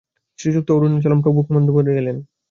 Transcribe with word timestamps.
শ্রীযুক্ত 0.39 0.69
অরুণাচলম 0.71 1.19
প্রমুখ 1.21 1.45
বন্ধু-বান্ধবেরা 1.47 2.01
এলেন। 2.01 2.17